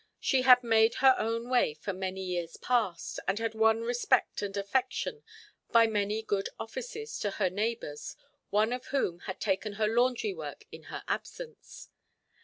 [0.19, 4.57] She had made her own way for many years past, and had won respect and
[4.57, 5.21] affection
[5.69, 8.15] by many good offices to her neighbours,
[8.49, 11.89] one of whom had taken her laundry work in her absence.